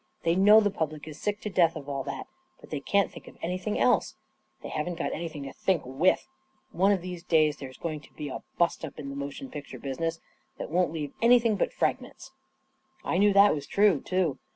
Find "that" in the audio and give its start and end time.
2.05-2.25, 10.57-10.71, 13.33-13.53